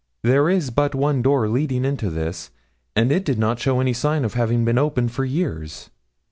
There 0.23 0.49
is 0.49 0.71
but 0.71 0.95
one 0.95 1.21
door 1.21 1.47
leading 1.47 1.85
into 1.85 2.09
this, 2.09 2.49
and 2.95 3.11
it 3.11 3.23
did 3.23 3.37
not 3.37 3.59
show 3.59 3.79
any 3.79 3.93
sign 3.93 4.25
of 4.25 4.33
having 4.33 4.65
been 4.65 4.79
open 4.79 5.09
for 5.09 5.25
years. 5.25 5.91